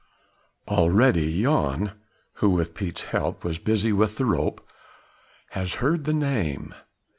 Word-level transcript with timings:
Already 0.67 1.43
Jan 1.43 1.91
who 2.37 2.49
with 2.49 2.73
Piet's 2.73 3.03
help 3.03 3.43
was 3.43 3.59
busy 3.59 3.93
with 3.93 4.17
the 4.17 4.25
rope 4.25 4.67
has 5.49 5.75
heard 5.75 6.05
the 6.05 6.11
name. 6.13 6.73